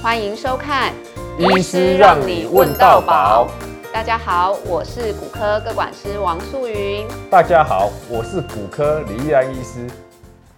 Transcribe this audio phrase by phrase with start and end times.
[0.00, 0.94] 欢迎收看
[1.38, 3.48] 医师让你问到饱。
[3.92, 7.04] 大家好，我是骨科各管师王素云。
[7.28, 9.90] 大家好，我是骨科李依安医师。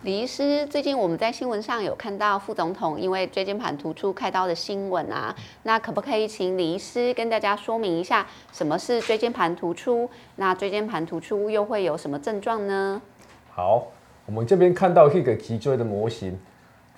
[0.02, 10.11] 李医师，最近我们在新闻上有看到副总统因为椎间盘突出开刀的新闻啊，那可不可以请李医师跟大家说明一下什么是椎间盘突出？
[10.36, 13.00] 那椎间盘突出又会有什么症状呢？
[13.55, 13.86] 好，
[14.27, 16.38] 我们这边看到一个脊椎的模型，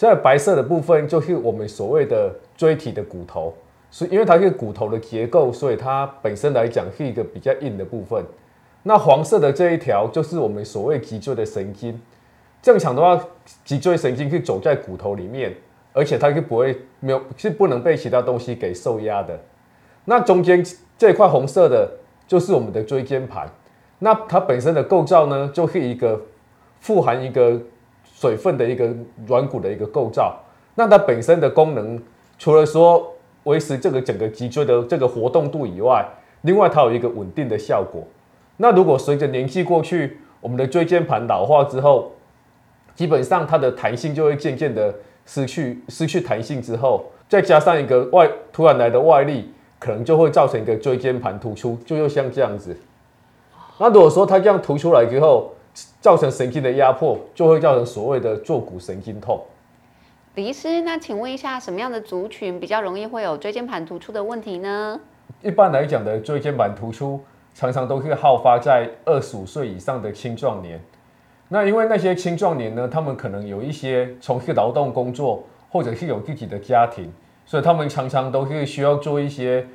[0.03, 3.55] 这白色的部分就是我们所谓的椎体的骨头，
[3.89, 8.21] 所以因为它是骨头的结构，所以它本身来讲是一个比较硬的部分。
[8.83, 11.97] 那黄色的这一条就是我们所谓脊椎的神经。
[12.61, 13.25] 正常的话，
[13.65, 15.55] 脊椎神经是走在骨头里面，
[15.93, 19.39] 而且它是不会没有是不能被其他东西给受压的。
[20.07, 20.67] 那中间
[20.99, 21.89] 这块红色的，
[22.27, 23.49] 就是我们的椎间盘。
[24.01, 26.21] 那它本身的构造呢，就是一个
[26.81, 27.61] 富含一个
[28.23, 28.89] 水分的一个
[29.27, 30.39] 软骨的一个构造。
[30.77, 32.01] 那它本身的功能，
[32.39, 36.07] 除了说维持这个整个脊椎的这个活动度以外，
[36.43, 38.05] 另外它有一个稳定的效果。
[38.59, 42.13] 那如果随着年纪过去，我们的椎间盘老化之后，
[42.95, 44.95] 基本上它的弹性就会渐渐的
[45.27, 49.51] 失去，失去弹性之后，再加上一个外突然来的外力，
[49.81, 52.77] 可能就会造成一个椎间盘突出，就又像这样子。
[53.79, 55.53] 那如果说它这样突出来之后，
[56.01, 59.41] 造成神经的压迫，就会造成所谓的坐骨神经痛。
[60.35, 65.01] 李医师，那请问一下，什么样的族群比较容易会有椎间盘突出的问题呢？
[65.43, 67.21] 一般来讲的椎间盘突出，
[67.55, 70.81] 常常都是好发在二十五岁以上的青壮年。
[71.49, 77.13] 那因为那些青壮年呢，他们可能有一些从事劳动工作，或者是有自己的家庭，
[77.45, 79.67] 所以他们常常都是需要做一些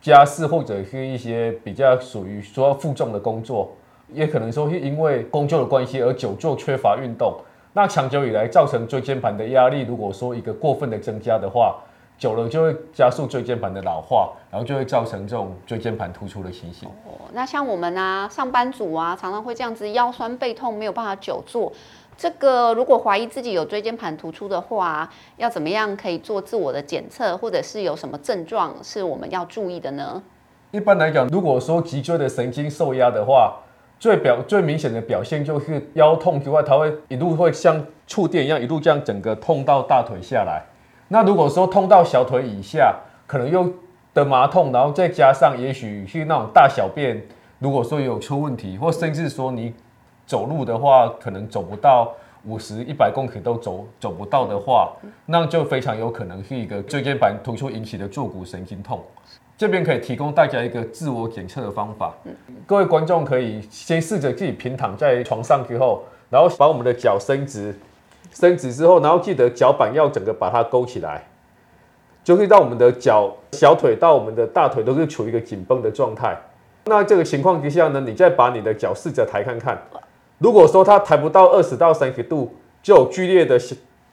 [0.00, 3.72] 家事，或者是一些比较属于说负重的工作，
[4.12, 7.34] 也可能说是因为工作的关系而久坐缺乏运动，
[7.72, 11.76] 那长久以来造成椎间盘的压力，如果说一个过分的增加的话。
[12.18, 16.88] 久了就会加速椎间盘的老化，然后就会造成这种椎间盘突出的情形。
[17.04, 21.72] 哦，那像我们啊，上班族啊，常常会这样子腰酸背痛，没有办法久坐。
[22.16, 30.22] 这个如果怀疑自己有椎间盘突出的话，要怎么样可以做自我的检测，或者是有什么症状是我们要注意的呢？
[30.70, 33.56] 一般来讲，如果说脊椎的神经受压的话，
[34.02, 40.60] 最表最明显的表现就是腰痛之外，它会一路会像触电一样，一路这样整个痛到大腿下来。
[41.06, 42.96] 那如果说痛到小腿以下，
[43.28, 43.72] 可能又
[44.12, 47.22] 得麻痛，然后再加上也许是那种大小便，
[47.60, 49.72] 如果说有出问题，或甚至说你
[50.26, 52.12] 走路的话，可能走不到
[52.44, 54.92] 五十、一百公尺都走走不到的话，
[55.26, 59.00] 那就非常有可能是一个椎间盘突出引起的坐骨神经痛。
[59.62, 62.12] 这边可以提供大家一个自我检测的方法，
[62.66, 67.72] 各位观众可以先试着自己平躺在床上之后，然后把我们的脚伸直。
[68.32, 71.22] 伸直之后，然后记得脚板要整个把它勾起来，
[72.24, 76.36] 就可以让我们的脚、小腿到我们的大腿都是处于一个紧绷的状态。
[76.86, 79.80] 那这个情况之下呢，你再把你的脚试着抬看看。
[80.38, 82.52] 如果说它抬不到二十到三十度，
[82.82, 83.56] 就有剧烈的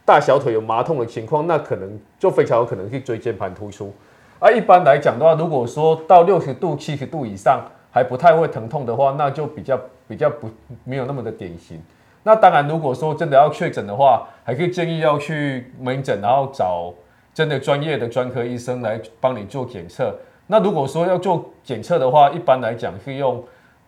[0.04, 3.92] 大小腿有麻痛的情况，那可能就非常有可能是椎间盘突出。
[4.40, 7.62] 而一般来讲的话，如果说到六十度、七十度以上
[7.92, 9.78] 还不太会疼痛的话，那就比较
[10.08, 10.50] 比较不
[10.82, 11.80] 没有那么的典型。
[12.22, 16.92] 那当然，如果说真的要确诊的话，还可以建议要去门诊，然后找
[17.32, 20.14] 真的专业的专科医生来帮你做检测。
[20.46, 23.44] 那如果说要做检测的话，一般来讲是用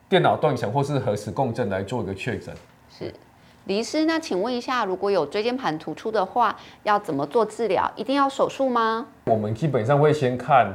[0.09, 2.55] 电脑断层或是核磁共振来做一个确诊。
[2.89, 3.13] 是，
[3.67, 7.89] 李医师，那请问一下，如果有椎间盘突出的话，要怎么做治疗？
[7.95, 9.07] 一定要手术吗？
[9.27, 10.75] 我们基本上会先看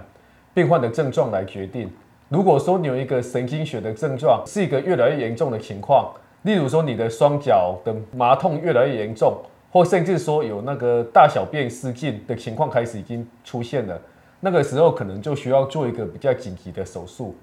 [0.53, 1.91] 病患的症状来决定。
[2.29, 6.13] 如果说你有一个神经学的症状，是一个越来越严重的情况。
[6.43, 9.35] 例如说，你的双脚的麻痛越来越严重，
[9.69, 13.99] 或甚至说有那个大小便失禁的情况开始已经出现了，
[14.39, 17.35] 那个时候可能就需要做一个比较紧急的手术。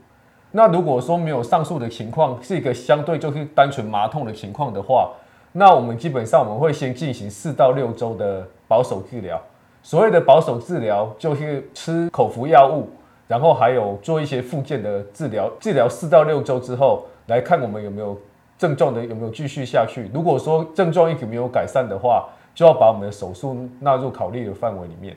[0.53, 5.12] 那如果说没有上述的情况，是一个相对就是单纯麻痛的情况的话，
[5.56, 9.40] 那我们基本上我们会先进行四到六周的保守治疗。
[9.82, 12.88] 所谓的保守治疗，就是吃口服药物，
[13.28, 15.48] 然后还有做一些复健的治疗。
[15.60, 18.18] 治疗四到六周之后，来看我们有没有。
[18.56, 20.08] 症状的有没有继续下去？
[20.14, 25.14] 如果说症状一直没有改善的话，就要把我们的手术纳入考虑的范围里面。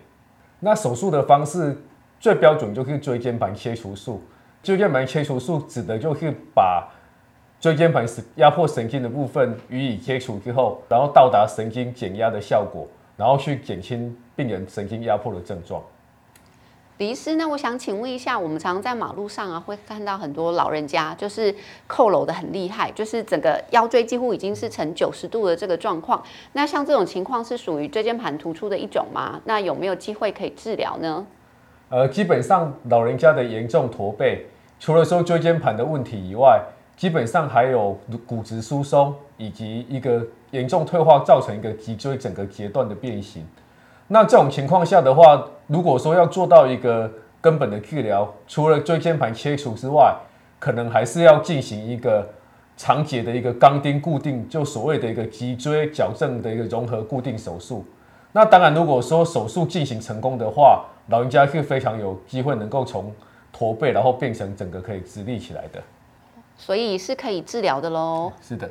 [0.60, 1.78] 那手术的方式
[2.20, 4.20] 最标准就是椎间盘切除术。
[4.64, 6.92] 椎间盘切除术指的就是把
[7.60, 8.06] 椎间盘
[8.36, 15.82] 压迫神经的部分予以切除之后，然后到达神经减压的效果，然后去减轻病人神经压迫的症状。
[17.00, 21.54] 李医师，那我想请问一下，我们常常在马路上啊，会看到很多老人家就是
[21.88, 26.24] 扣楼的很厉害，就是整个腰椎几乎已经是呈九十度的这个状况。
[26.54, 29.40] 那像这种情况是属于椎间盘突出的一种吗？
[29.46, 31.26] 那有没有机会可以治疗呢？
[31.90, 34.46] 呃，基本上老人家的严重驼背，
[34.80, 36.60] 除了说椎间盘的问题以外，
[36.98, 37.96] 基本上还有
[38.26, 43.46] 骨质疏松以及一个严重退化，造成一个脊椎整个截断的变形。
[44.08, 47.10] 那这种情况下的话，如果说要做到一个
[47.40, 50.16] 根本的治疗，除了椎间盘切除之外，
[50.58, 52.28] 可能还是要进行一个
[52.76, 57.86] 长节的一个钢钉固定，就所谓的一个脊椎矫正的一个融合固定手术。
[58.32, 63.14] 那当然，如果说手术进行成功的话，老人家是非常有机会能够从
[63.52, 65.80] 驼背，然后变成整个可以直立起来的。
[66.58, 68.34] 所以是可以治疗的喽。
[68.42, 68.70] 是的。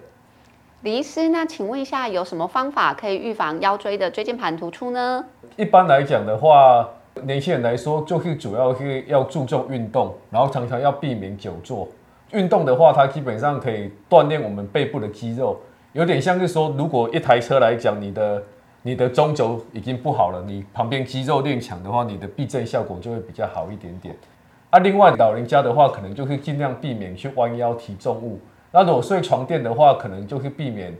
[0.82, 5.24] 李医师，那请问一下，有什么方法可以预防腰椎的椎间盘突出呢？
[5.56, 6.88] 一般来讲的话，
[7.22, 11.88] 年轻人来说，就是主要是要注重运动，然后常常要避免久坐。
[12.32, 15.58] 运动的话，它基本上可以锻炼我们背部的肌肉，
[15.92, 18.42] 有点像是说，如果一台车来讲，你的
[18.82, 24.14] 你的中轴已经不好了，你旁边肌肉练强的话，你的避震效果就会比较好一点点。
[24.70, 28.40] 啊，另外老人家的话，可能就是尽量避免去弯腰提重物。
[28.72, 30.94] 那如果睡床垫的话，可能就是避免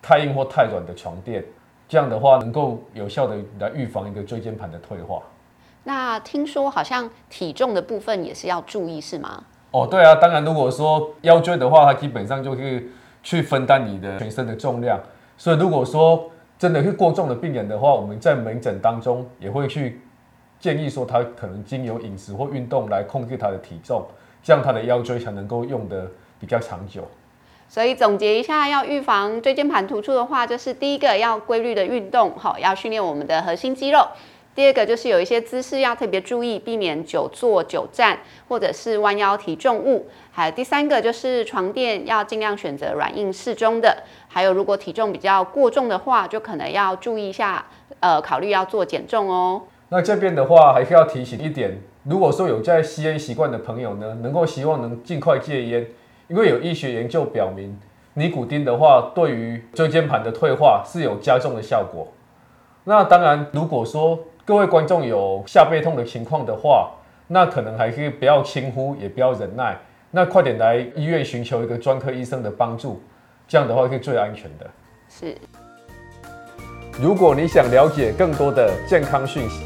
[0.00, 1.44] 太硬或太软的床垫，
[1.88, 5.20] 这样的话能够有效的来预防一个椎间盘的退化。
[5.84, 9.44] 那听说好像体重的部分也是要注意，是吗？
[9.70, 12.88] 哦，对啊，当然如果说腰椎的话，它基本上就是
[13.22, 14.98] 去分担你的全身的重量，
[15.36, 20.00] 所以如果说真的是过重的病人的话，我们在门诊当中也会去
[20.60, 24.04] 建议说，他可能经由饮食或运动来控制他的体重，
[24.42, 26.10] 这样他的腰椎才能够用的
[26.40, 27.06] 比较长久。
[27.68, 34.08] 所以总结一下，要预防椎间盘突出的话，就是第一个要规律的运动，好，要训练我们的核心肌肉。
[34.54, 38.18] 第二个就是有一些姿势要特别注意，避免久坐、久站，
[38.48, 40.08] 或者是弯腰提重物。
[40.32, 44.02] 还有第三个就是床垫要尽量选择软硬适中的。
[44.26, 47.66] 还有如果体重比较过重的话，就可能要注意一下，
[48.00, 49.62] 呃，考虑要做减重哦。
[49.90, 55.86] 那这边的话，还是要提醒一点，如果说有在吸烟习惯的朋友呢，能够希望能尽快戒烟。
[56.28, 57.74] 因为有医学研究表明，
[58.12, 62.06] 尼古丁的话对于椎间盘的退化是有加重的效果。
[62.84, 66.90] 那当然，如果说各位观众有下背痛的情况的话，
[67.28, 69.78] 那可能还是不要轻忽，也不要忍耐，
[70.10, 73.00] 那快点来医院寻求一个专科医生的帮助，
[73.46, 74.70] 这样的话是最安全的。
[75.08, 75.34] 是。
[77.00, 79.60] 如果你想了解更多的健康讯息，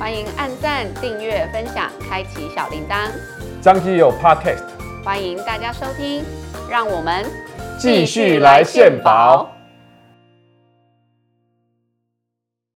[0.00, 3.08] 欢迎按赞、订阅、分享、开启小铃铛。
[3.60, 4.64] 张基友 Podcast。
[5.04, 6.24] 欢迎大家收听，
[6.68, 7.24] 让我们
[7.78, 9.61] 继续来献宝。